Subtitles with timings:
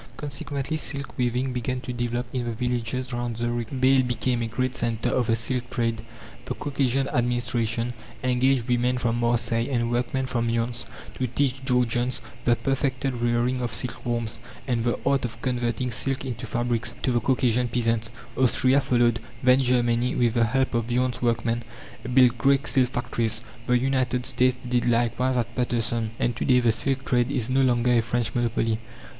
[0.17, 3.69] Consequently, silk weaving began to develop in the villages round Zurich.
[3.69, 6.01] Bâle became a great centre of the silk trade.
[6.45, 7.93] The Caucasian Administration
[8.23, 10.87] engaged women from Marseilles and workmen from Lyons
[11.19, 16.25] to teach Georgians the perfected rearing of silk worms, and the art of converting silk
[16.25, 18.09] into fabrics to the Caucasian peasants.
[18.35, 19.19] Austria followed.
[19.43, 21.61] Then Germany, with the help of Lyons workmen,
[22.11, 23.41] built great silk factories.
[23.67, 26.09] The United States did likewise at Paterson.
[26.17, 28.79] And to day the silk trade is no longer a French monopoly.